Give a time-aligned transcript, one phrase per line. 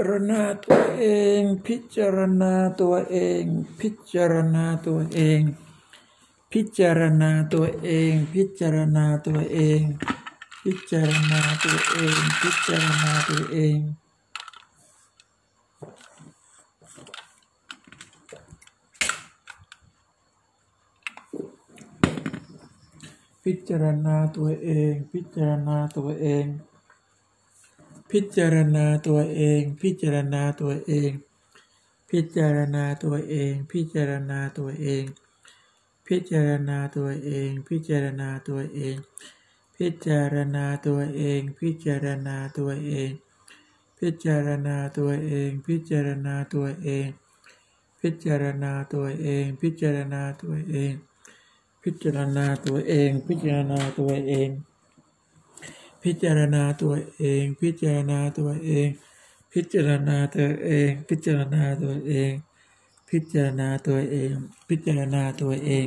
[0.00, 1.06] ารณาตัวเอ
[1.40, 3.44] ง พิจารณาตัวเอง
[3.80, 5.40] พิจารณาตัวเอง
[6.52, 9.80] พิจารณาตัวเอง พิจารณาตัวเอง
[10.62, 13.78] พิจารณาตัวเอง พิจารณาตัวเอง
[23.42, 26.46] พิจารณาตัวเอง พิจารณาตัวเอง
[28.10, 31.10] พิจารณาตัวเอง พิจารณาตัวเอง
[32.10, 35.04] พิจารณาตัวเอง พิจารณาตัวเอง
[36.06, 38.96] พิจารณาตัวเอง พิจารณาตัวเอง
[39.76, 43.10] พิจารณาตัวเอง พิจารณาตัวเอง
[43.98, 50.92] พิจารณาตัวเอง พิจารณาตัวเอง พิจารณาตัวเอง พิจารณาตัวเอง
[51.82, 54.48] พิจารณาตัวเอง พิจารณาตัวเอง
[56.02, 58.88] พิจารณาตัวเอง พิจารณาตัวเอง
[59.52, 62.32] พิจารณาตัวเอง พิจารณาตัวเอง
[63.08, 64.30] พิจารณาตัวเอง
[64.68, 65.86] พิจารณาตัวเอง